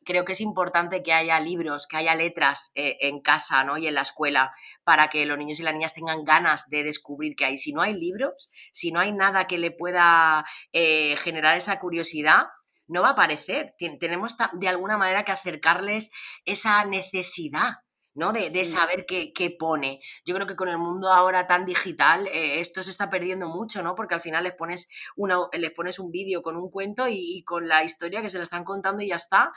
[0.04, 3.78] creo que es importante que haya libros, que haya letras eh, en casa ¿no?
[3.78, 4.52] y en la escuela
[4.84, 7.58] para que los niños y las niñas tengan ganas de descubrir que hay.
[7.58, 12.46] Si no hay libros, si no hay nada que le pueda eh, generar esa curiosidad,
[12.86, 13.74] no va a aparecer.
[14.00, 16.10] Tenemos de alguna manera que acercarles
[16.44, 17.74] esa necesidad
[18.14, 18.32] ¿no?
[18.32, 20.00] De, saber qué, pone.
[20.24, 23.82] Yo creo que con el mundo ahora tan digital, eh, esto se está perdiendo mucho,
[23.82, 23.94] ¿no?
[23.94, 27.68] Porque al final les pones, una, les pones un vídeo con un cuento y, con
[27.68, 29.52] la historia que se la están contando y ya está.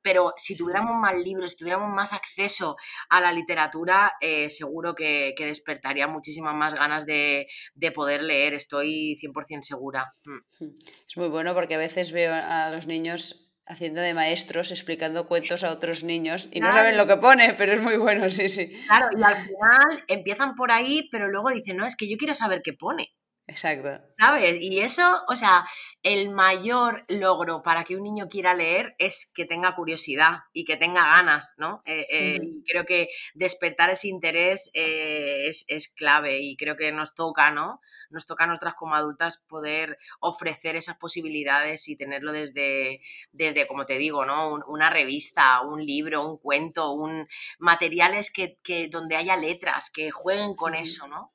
[0.00, 2.76] Pero si tuviéramos más libros, si tuviéramos más acceso
[3.10, 7.48] a la literatura, eh, seguro que, despertaría muchísimas más ganas de,
[7.94, 10.14] poder leer, estoy 100% segura.
[10.24, 10.66] Mm.
[11.06, 15.62] Es muy bueno porque a veces veo a los niños haciendo de maestros, explicando cuentos
[15.62, 18.72] a otros niños y no saben lo que pone, pero es muy bueno, sí, sí.
[18.86, 22.34] Claro, y al final empiezan por ahí, pero luego dicen, no, es que yo quiero
[22.34, 23.08] saber qué pone.
[23.48, 23.88] Exacto.
[24.18, 24.58] ¿Sabes?
[24.60, 25.66] Y eso, o sea,
[26.02, 30.76] el mayor logro para que un niño quiera leer es que tenga curiosidad y que
[30.76, 31.82] tenga ganas, ¿no?
[31.86, 37.14] Eh, eh, creo que despertar ese interés eh, es, es, clave y creo que nos
[37.14, 37.80] toca, ¿no?
[38.10, 43.00] Nos toca a nosotras como adultas poder ofrecer esas posibilidades y tenerlo desde,
[43.32, 44.58] desde como te digo, ¿no?
[44.68, 47.26] una revista, un libro, un cuento, un
[47.58, 51.32] materiales que, que donde haya letras, que jueguen con eso, ¿no?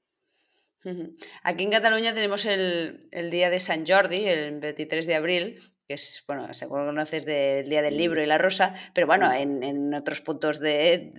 [1.44, 6.24] Aquí en Cataluña tenemos el, Día de San Jordi, el 23 de abril, que es,
[6.28, 10.60] bueno, seguro conoces del Día del Libro y la Rosa, pero bueno, en, otros puntos
[10.60, 11.14] de,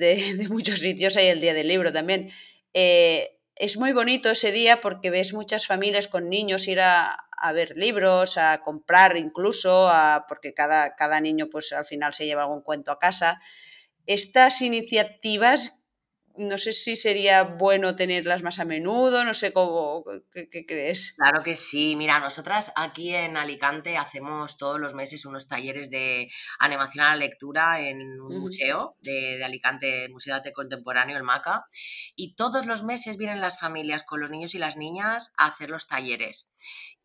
[0.50, 2.30] muchos sitios hay el Día del Libro también.
[2.74, 7.16] Eh, es muy bonito ese día porque ves muchas familias con niños ir a,
[7.54, 9.90] ver libros, a comprar incluso,
[10.28, 13.40] porque cada, cada niño pues al final se lleva algún cuento a casa.
[14.06, 15.83] Estas iniciativas
[16.36, 21.12] no sé si sería bueno tenerlas más a menudo, no sé cómo, ¿qué, crees?
[21.16, 26.28] Claro que sí, mira, nosotras aquí en Alicante hacemos todos los meses unos talleres de
[26.58, 31.22] animación a la lectura en un museo de, de, Alicante, Museo de Arte Contemporáneo, el
[31.22, 31.66] MACA,
[32.16, 35.70] y todos los meses vienen las familias con los niños y las niñas a hacer
[35.70, 36.52] los talleres.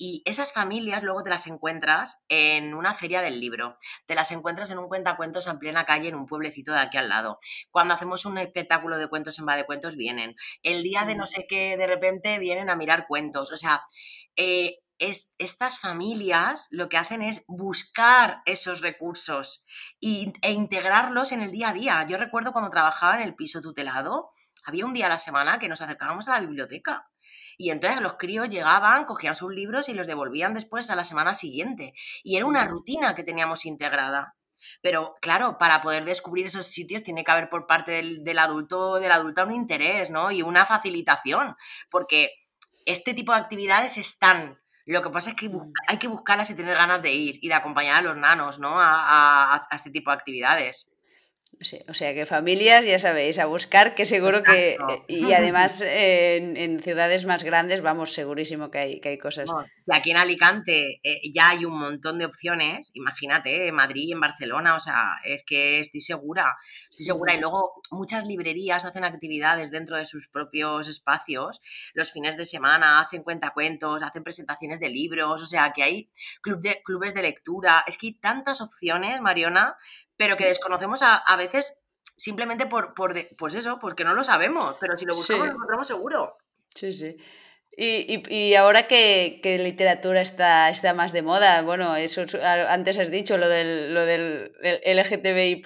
[0.02, 4.72] Y esas familias luego te las encuentras en una feria del libro, te las encuentras
[4.72, 7.38] en un cuentacuentos en plena calle en un pueblecito de aquí al lado.
[7.70, 10.36] Cuando hacemos un espectáculo de cuentos en de Cuentos vienen.
[10.64, 13.52] El día de no sé qué, de repente vienen a mirar cuentos.
[13.52, 13.84] O sea,
[14.38, 19.66] eh, es, estas familias lo que hacen es buscar esos recursos
[20.00, 22.06] e integrarlos en el día a día.
[22.08, 24.30] Yo recuerdo cuando trabajaba en el piso tutelado,
[24.64, 27.10] había un día a la semana que nos acercábamos a la biblioteca
[27.60, 31.34] y entonces los críos llegaban, cogían sus libros y los devolvían después a la semana
[31.34, 31.94] siguiente.
[32.24, 34.38] Y era una rutina que teníamos integrada.
[34.82, 38.80] Pero claro, para poder descubrir esos sitios tiene que haber por parte del, del adulto
[38.92, 40.32] o de la adulta un interés, ¿no?
[40.32, 41.58] Y una facilitación,
[41.92, 42.32] porque
[42.86, 44.58] este tipo de actividades están.
[44.86, 45.74] Lo que pasa es que mm.
[45.88, 48.76] hay que buscarlas y tener ganas de ir y de acompañar a los nanos, ¿no?
[48.78, 50.94] a este tipo de actividades
[51.88, 54.72] o sea que familias, ya sabéis, a buscar, que seguro que.
[54.72, 59.50] Eh, y además en, ciudades más grandes, vamos, segurísimo que hay, que hay cosas.
[59.78, 64.22] si aquí en Alicante eh, ya hay un montón de opciones, imagínate, en Madrid, en
[64.22, 66.56] Barcelona, o sea, es que estoy segura,
[66.90, 67.34] estoy segura.
[67.34, 71.62] Y luego muchas librerías hacen actividades dentro de sus propios espacios,
[71.94, 76.10] los fines de semana, hacen cuentacuentos, hacen presentaciones de libros, o sea, que hay
[76.42, 77.84] club de, clubes de lectura.
[77.86, 79.76] Es que hay tantas opciones, Mariona,
[80.20, 81.80] pero que desconocemos a, a veces
[82.18, 85.88] simplemente por, por pues eso, porque no lo sabemos, pero si lo buscamos lo encontramos
[85.88, 86.36] seguro.
[86.76, 87.16] Sí, sí.
[87.78, 92.26] Y, y, ahora que, que, literatura está, está más de moda, bueno, eso
[92.68, 95.62] antes has dicho lo del, lo del LGTBI,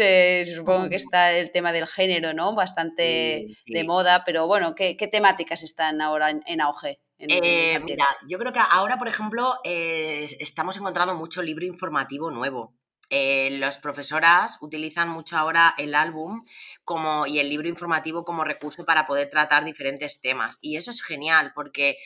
[0.00, 2.54] eh, supongo que está el tema del género, ¿no?
[2.54, 7.00] Bastante de moda, pero bueno, ¿qué, ¿qué, temáticas están ahora en, auge?
[7.18, 12.77] Eh, mira, yo creo que ahora, por ejemplo, eh, estamos encontrando mucho libro informativo nuevo.
[13.10, 16.44] Eh, las profesoras utilizan mucho ahora el álbum
[16.84, 20.56] como, y el libro informativo como recurso para poder tratar diferentes temas.
[20.60, 21.96] Y eso es genial porque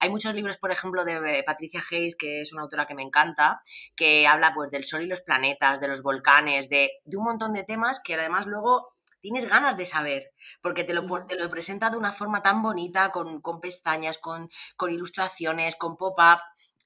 [0.00, 3.60] hay muchos libros, por ejemplo, de Patricia Hayes, que es una autora que me encanta,
[3.96, 7.64] que habla pues del Sol y los planetas, de los volcanes, de, un montón de
[7.64, 11.96] temas que además luego tienes ganas de saber, porque te lo, te lo presenta de
[11.96, 16.38] una forma tan bonita, con, pestañas, con, con ilustraciones, con pop-up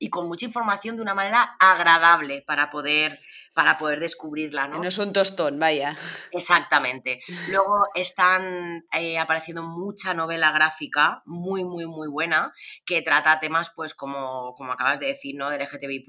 [0.02, 3.20] y con mucha información de una manera agradable para poder
[3.54, 4.78] para poder descubrirla, ¿no?
[4.78, 5.96] No es un tostón, vaya.
[6.30, 7.20] Exactamente.
[7.48, 12.54] Luego están eh, apareciendo mucha novela gráfica muy, muy, muy buena
[12.86, 15.50] que trata temas, pues, como, como acabas de decir, ¿no?
[15.50, 16.06] Del LGTBI+,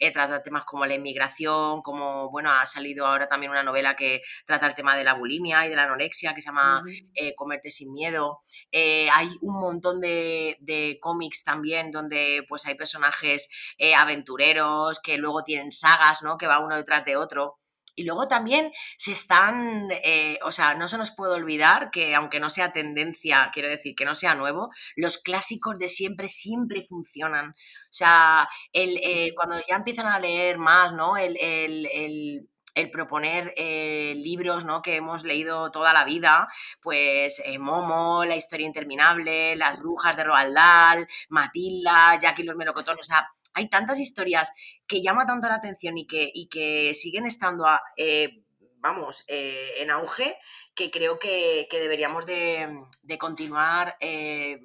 [0.00, 4.22] eh, trata temas como la inmigración, como, bueno, ha salido ahora también una novela que
[4.44, 6.82] trata el tema de la bulimia y de la anorexia que se llama
[7.14, 8.40] eh, Comerte sin miedo.
[8.72, 12.74] hay un montón de, de cómics también donde, pues, hay
[13.06, 13.48] personajes
[13.96, 16.36] aventureros que luego tienen sagas, ¿no?
[16.36, 17.56] Que uno detrás de otro.
[17.96, 22.40] Y luego también se están, eh, o sea, no se nos puede olvidar que aunque
[22.40, 27.50] no sea tendencia, quiero decir, que no sea nuevo, los clásicos de siempre siempre funcionan.
[27.50, 27.54] O
[27.90, 31.16] sea, el, eh, cuando ya empiezan a leer más, ¿no?
[31.16, 31.36] El,
[32.92, 34.82] proponer eh, libros ¿no?
[34.82, 36.48] que hemos leído toda la vida,
[36.80, 43.08] pues Momo, La historia interminable, Las brujas de Roald Dahl, Matilda, Jackie los melocotones, o
[43.08, 44.52] sea, hay tantas historias
[44.86, 48.44] que llama tanto la atención y que, y que siguen estando, eh,
[48.76, 50.36] vamos, eh, en auge,
[50.74, 52.68] que creo que, deberíamos de,
[53.18, 53.96] continuar.
[54.00, 54.60] Eh,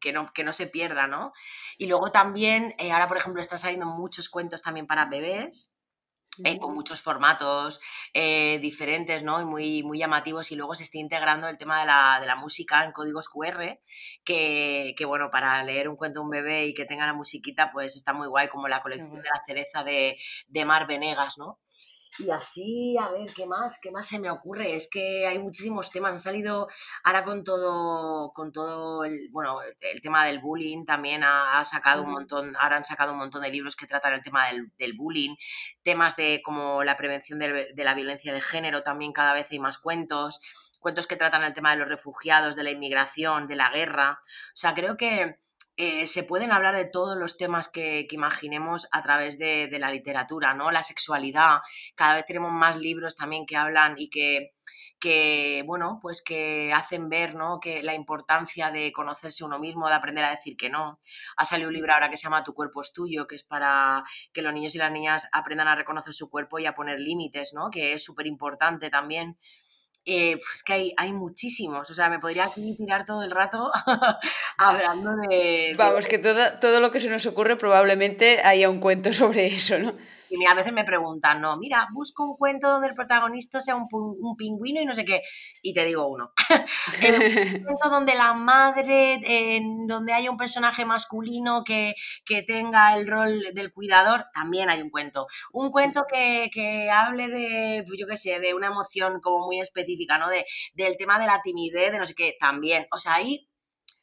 [0.00, 1.32] que no, que no se pierda, ¿no?
[1.76, 5.72] Y luego también, ahora por ejemplo, están saliendo muchos cuentos también para bebés,
[6.44, 7.80] eh, con muchos formatos
[8.14, 9.40] eh, diferentes ¿no?
[9.40, 12.36] y muy, muy llamativos y luego se está integrando el tema de la, de la
[12.36, 13.80] música en códigos QR
[14.24, 17.70] que, que, bueno, para leer un cuento de un bebé y que tenga la musiquita
[17.72, 20.16] pues está muy guay como la colección de la cereza de,
[20.48, 21.58] de Mar Venegas, ¿no?
[22.18, 23.78] Y así, a ver, ¿qué más?
[23.80, 24.74] ¿Qué más se me ocurre?
[24.74, 26.12] Es que hay muchísimos temas.
[26.12, 26.68] Han salido
[27.04, 32.10] ahora con todo, con todo el, bueno, el tema del bullying también ha, sacado un
[32.10, 35.36] montón, ahora han sacado un montón de libros que tratan el tema del, bullying,
[35.82, 39.58] temas de como la prevención de, de la violencia de género, también cada vez hay
[39.58, 40.40] más cuentos,
[40.80, 44.20] cuentos que tratan el tema de los refugiados, de la inmigración, de la guerra.
[44.22, 45.38] O sea, creo que
[45.80, 50.52] eh, se pueden hablar de todos los temas que, imaginemos a través de, la literatura,
[50.52, 50.72] ¿no?
[50.72, 51.60] La sexualidad,
[51.94, 57.36] cada vez tenemos más libros también que hablan y que, bueno, pues que hacen ver,
[57.36, 57.60] ¿no?
[57.60, 60.98] Que la importancia de conocerse uno mismo, de aprender a decir que no.
[61.36, 64.02] Ha salido un libro ahora que se llama Tu cuerpo es tuyo, que es para
[64.32, 67.52] que los niños y las niñas aprendan a reconocer su cuerpo y a poner límites,
[67.54, 67.70] ¿no?
[67.70, 69.38] Que es súper importante también.
[70.04, 71.90] Eh, pues es que hay, hay, muchísimos.
[71.90, 73.70] O sea, me podría aquí tirar todo el rato
[74.56, 79.12] hablando de, Vamos, que todo, todo lo que se nos ocurre probablemente haya un cuento
[79.12, 79.94] sobre eso, ¿no?
[80.30, 83.88] Y a veces me preguntan, no, mira, busco un cuento donde el protagonista sea un,
[83.90, 85.22] un pingüino y no sé qué.
[85.62, 86.32] Y te digo uno.
[87.58, 93.06] un cuento donde la madre, en donde haya un personaje masculino que, que, tenga el
[93.06, 95.26] rol del cuidador, también hay un cuento.
[95.52, 99.60] Un cuento que, que hable de, pues yo qué sé, de una emoción como muy
[99.60, 100.28] específica, ¿no?
[100.28, 102.86] De, del tema de la timidez, de no sé qué, también.
[102.92, 103.48] O sea, hay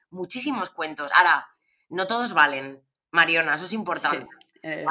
[0.10, 1.12] muchísimos cuentos.
[1.14, 1.48] Ahora,
[1.90, 4.28] no todos valen, Mariona, eso es importante.
[4.68, 4.84] Eh,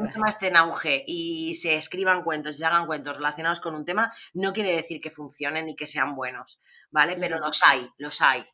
[0.00, 3.74] un tema esté en auge y se escriban cuentos y se hagan cuentos relacionados con
[3.74, 6.58] un tema, no quiere decir que funcionen ni que sean buenos,
[6.90, 7.16] ¿vale?
[7.20, 8.46] Pero los hay, los hay.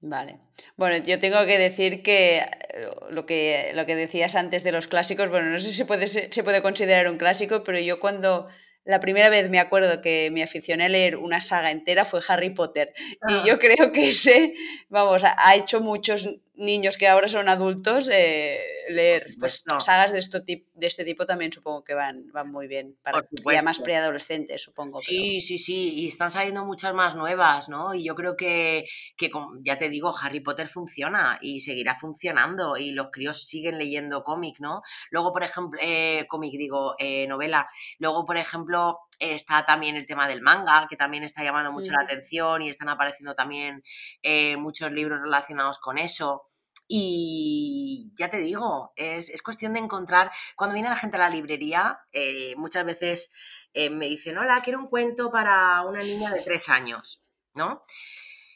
[0.00, 0.40] Vale.
[0.76, 4.88] Bueno, yo tengo que decir que eh, lo que, lo que decías antes de los
[4.88, 8.48] clásicos, bueno, no sé si se puede, se puede considerar un clásico, pero yo cuando
[8.82, 12.50] la primera vez me acuerdo que me aficioné a leer una saga entera fue Harry
[12.50, 12.92] Potter.
[13.28, 13.42] Y ah.
[13.46, 14.54] yo creo que ese,
[14.88, 16.28] vamos, ha hecho muchos
[16.60, 21.52] niños que ahora son adultos eh, leer pues, sagas de, esto de este tipo también
[21.52, 26.08] supongo que van, van muy bien para ya más preadolescentes supongo sí sí sí y
[26.08, 29.30] están saliendo muchas más nuevas no y yo creo que, que
[29.62, 34.60] ya te digo Harry Potter funciona y seguirá funcionando y los críos siguen leyendo cómic
[34.60, 37.68] no luego por ejemplo eh, cómic digo eh, novela.
[37.98, 42.02] Luego por ejemplo está también el tema del manga, que también está llamando mucho la
[42.02, 43.84] atención y están apareciendo también
[44.22, 46.42] eh, muchos libros relacionados con eso.
[46.88, 52.00] Y ya te digo, es, cuestión de encontrar, cuando viene la gente a la librería,
[52.10, 53.32] eh, muchas veces
[53.74, 57.22] eh, me dicen, hola, quiero un cuento para una niña de tres años,
[57.54, 57.84] ¿no?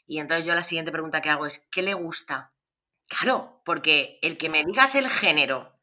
[0.05, 2.53] Y entonces yo la siguiente pregunta que hago es, ¿qué le gusta?
[3.07, 5.79] Claro, porque el que me digas el género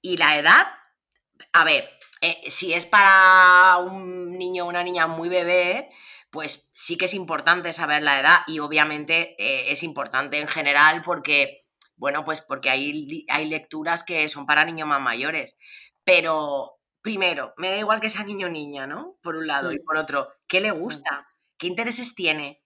[0.00, 0.66] y la edad,
[1.52, 1.88] a ver,
[2.20, 5.90] eh, si es para un niño o una niña muy bebé,
[6.30, 11.02] pues sí que es importante saber la edad y obviamente eh, es importante en general
[11.02, 11.60] porque,
[11.96, 15.56] bueno, pues porque hay, hay lecturas que son para niños más mayores.
[16.04, 19.16] Pero, primero, me da igual que sea niño o niña, ¿no?
[19.22, 19.72] Por un lado.
[19.72, 21.26] Y por otro, ¿qué le gusta?
[21.58, 22.62] ¿Qué intereses tiene?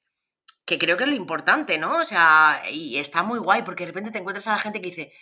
[0.64, 1.98] Que creo que es lo importante, ¿no?
[1.98, 4.90] O sea, y está muy guay porque de repente te encuentras a la gente que
[4.90, 5.12] dice,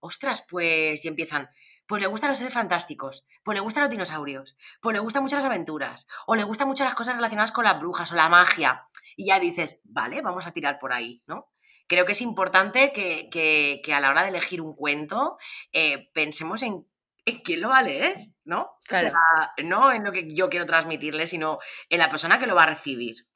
[0.00, 1.48] ostras, pues, y empiezan,
[1.86, 5.36] pues le gustan los seres fantásticos, pues le gustan los dinosaurios, pues le gustan mucho
[5.36, 8.86] las aventuras, o le gustan mucho las cosas relacionadas con las brujas o la magia.
[9.16, 11.50] Y ya dices, vale, vamos a tirar por ahí, ¿no?
[11.86, 15.36] Creo que es importante que, a la hora de elegir un cuento
[15.72, 16.86] eh, pensemos en,
[17.44, 18.70] quién lo va a leer, ¿no?
[19.64, 21.58] no en lo que yo quiero transmitirle, sino
[21.90, 23.26] en la persona que lo va a recibir.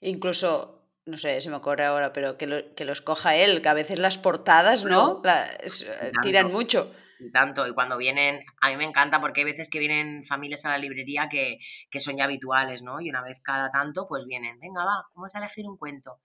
[0.00, 3.68] Incluso no sé, se me ocurre ahora, pero que lo, que los coja él, que
[3.68, 5.20] a veces las portadas, ¿no?
[6.22, 6.94] tiran mucho.
[7.24, 10.64] Y tanto, y cuando vienen, a mí me encanta porque hay veces que vienen familias
[10.64, 11.58] a la librería que,
[11.90, 13.00] que son ya habituales, ¿no?
[13.00, 16.20] Y una vez cada tanto, pues vienen, venga, va, vamos a elegir un cuento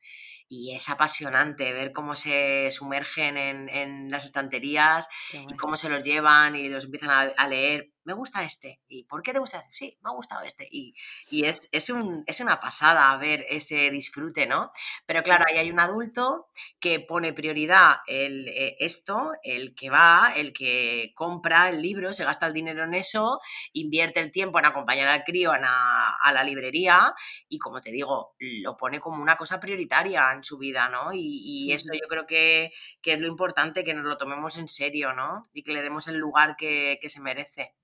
[0.50, 6.04] y es apasionante ver cómo se sumergen en, en las estanterías y cómo se los
[6.04, 7.92] llevan y los empiezan a, leer.
[8.08, 8.80] Me gusta este.
[8.88, 9.74] ¿Y por qué te gusta este?
[9.74, 10.66] Sí, me ha gustado este.
[10.72, 10.96] Y,
[11.30, 14.72] y es, es, un, es, una pasada ver ese disfrute, ¿no?
[15.06, 16.48] Pero claro, ahí hay un adulto
[16.80, 22.24] que pone prioridad el, eh, esto, el que va, el que compra el libro, se
[22.24, 23.42] gasta el dinero en eso,
[23.74, 27.14] invierte el tiempo en acompañar al crío a, a la librería
[27.50, 31.12] y, como te digo, lo pone como una cosa prioritaria en su vida, ¿no?
[31.14, 32.72] Y, eso yo creo que,
[33.04, 35.50] es lo importante, que nos lo tomemos en serio, ¿no?
[35.54, 37.76] Y que le demos el lugar que, se merece.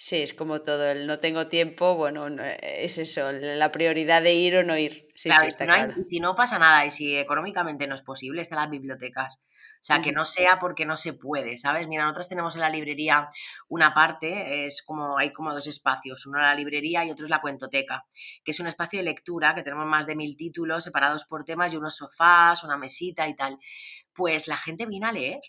[0.00, 2.28] Sí, es como todo, el no tengo tiempo, bueno,
[2.62, 5.08] es eso, la prioridad de ir o no ir.
[5.16, 9.40] Sí, claro, si no pasa nada y si económicamente no es posible, están las bibliotecas.
[9.80, 11.88] O sea, que no sea porque no se puede, ¿sabes?
[11.88, 13.28] Mira, nosotros tenemos en la librería
[13.68, 17.40] una parte, es como, hay como dos espacios, uno la librería y otro es la
[17.40, 18.04] cuentoteca,
[18.44, 21.72] que es un espacio de lectura, que tenemos más de mil títulos separados por temas
[21.72, 23.58] y unos sofás, una mesita y tal.
[24.12, 25.40] Pues la gente viene a leer.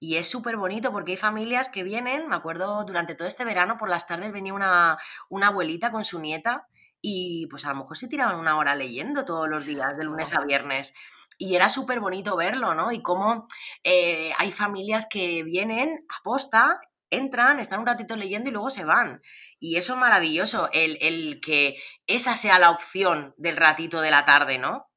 [0.00, 3.76] Y es súper bonito porque hay familias que vienen, me acuerdo durante todo este verano,
[3.76, 4.96] por las tardes venía una,
[5.28, 6.66] una abuelita con su nieta
[7.02, 10.34] y pues a lo mejor se tiraban una hora leyendo todos los días, de lunes
[10.34, 10.94] a viernes
[11.40, 12.92] y era súper bonito verlo, ¿no?
[12.92, 13.48] Y cómo
[13.82, 18.84] eh, hay familias que vienen a posta, entran, están un ratito leyendo y luego se
[18.84, 19.22] van.
[19.58, 24.58] Y eso es maravilloso, el, que esa sea la opción del ratito de la tarde,
[24.58, 24.90] ¿no?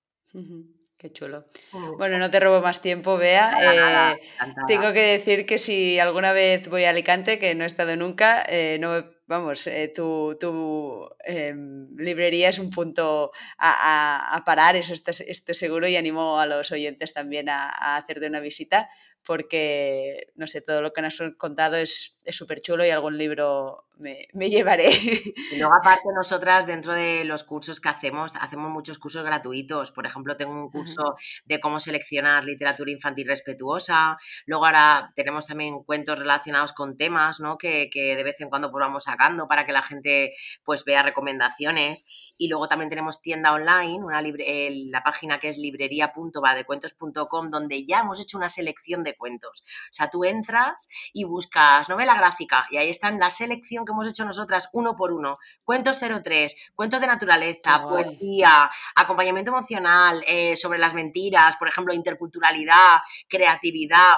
[1.04, 1.44] Qué chulo.
[1.74, 1.98] Mm.
[1.98, 4.16] Bueno, no te robo más tiempo, Bea.
[4.16, 4.22] Eh,
[4.68, 8.46] tengo que decir que si alguna vez voy a Alicante, que no he estado nunca,
[8.48, 15.56] eh, no, vamos, eh, tu, tu em, librería es un punto a, parar, eso estoy,
[15.56, 18.90] seguro, y animo a los oyentes también a, a hacerte una visita
[19.26, 23.88] porque, no sé, todo lo que nos has contado es súper chulo y algún libro
[24.00, 24.90] me, me, llevaré.
[25.52, 29.92] Y luego aparte nosotras dentro de los cursos que hacemos, hacemos muchos cursos gratuitos.
[29.92, 31.16] Por ejemplo, tengo un curso
[31.46, 34.18] de cómo seleccionar literatura infantil respetuosa.
[34.46, 37.58] Luego ahora tenemos también cuentos relacionados con temas, ¿no?
[37.58, 40.34] Que, que de vez en cuando pues vamos sacando para que la gente
[40.64, 42.06] pues vea recomendaciones.
[42.38, 48.00] Y luego también tenemos tienda online, una libre, la página que es librería.vadecuentos.com, donde ya
[48.00, 49.64] hemos hecho una selección de cuentos.
[49.92, 54.08] O sea, tú entras y buscas novela gráfica y ahí están la selección que hemos
[54.08, 55.38] hecho nosotras uno por uno.
[55.64, 63.00] Cuentos 03, cuentos de naturaleza, poesía, acompañamiento emocional, eh, sobre las mentiras, por ejemplo, interculturalidad,
[63.28, 64.18] creatividad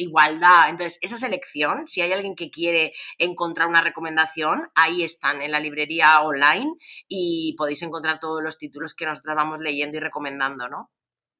[0.00, 0.70] igualdad.
[0.70, 5.60] Entonces, esa selección, si hay alguien que quiere encontrar una recomendación, ahí están en la
[5.60, 6.72] librería online
[7.08, 10.90] y podéis encontrar todos los títulos que nosotros vamos leyendo y recomendando, ¿no?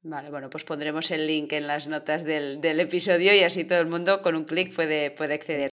[0.03, 3.87] Vale, bueno, pues pondremos el link en las notas del, episodio y así todo el
[3.87, 5.71] mundo con un clic puede, puede acceder.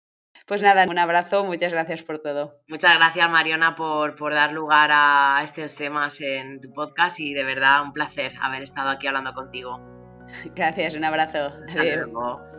[0.48, 2.62] Pues nada, un abrazo, muchas gracias por todo.
[2.70, 7.44] Muchas gracias, Mariona, por, por dar lugar a estos temas en tu podcast y de
[7.44, 9.78] verdad un placer haber estado aquí hablando contigo.
[10.56, 11.52] Gracias, un abrazo.
[11.68, 12.57] Hasta luego.